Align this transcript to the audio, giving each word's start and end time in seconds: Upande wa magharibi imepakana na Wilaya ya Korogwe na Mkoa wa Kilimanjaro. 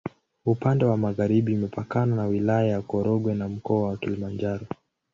Upande 0.45 0.85
wa 0.85 0.97
magharibi 0.97 1.53
imepakana 1.53 2.15
na 2.15 2.25
Wilaya 2.25 2.67
ya 2.69 2.81
Korogwe 2.81 3.35
na 3.35 3.49
Mkoa 3.49 3.87
wa 3.89 3.97
Kilimanjaro. 3.97 4.67